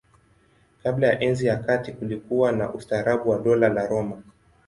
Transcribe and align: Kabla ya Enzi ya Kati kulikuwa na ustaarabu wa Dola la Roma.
Kabla 0.83 1.07
ya 1.07 1.19
Enzi 1.19 1.45
ya 1.47 1.57
Kati 1.57 1.91
kulikuwa 1.93 2.51
na 2.51 2.73
ustaarabu 2.73 3.29
wa 3.29 3.39
Dola 3.39 3.69
la 3.69 3.87
Roma. 3.87 4.23